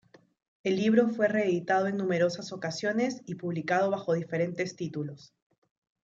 El 0.63 0.77
libro 0.77 1.09
fue 1.09 1.27
reeditado 1.27 1.85
en 1.85 1.95
numerosas 1.95 2.53
ocasiones, 2.53 3.21
y 3.27 3.35
publicado 3.35 3.91
bajo 3.91 4.13
diferentes 4.13 4.75
títulos. 4.75 5.35